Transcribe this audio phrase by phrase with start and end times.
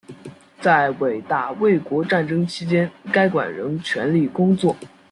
[0.59, 4.75] 在伟大卫国战争期间该馆仍全力工作。